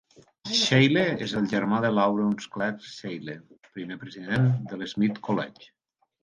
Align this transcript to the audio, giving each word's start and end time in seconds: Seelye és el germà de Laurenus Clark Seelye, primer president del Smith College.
Seelye 0.59 1.01
és 1.25 1.35
el 1.41 1.49
germà 1.51 1.81
de 1.83 1.91
Laurenus 1.97 2.47
Clark 2.55 2.87
Seelye, 2.95 3.37
primer 3.77 3.99
president 4.07 4.49
del 4.73 4.85
Smith 4.95 5.23
College. 5.29 5.71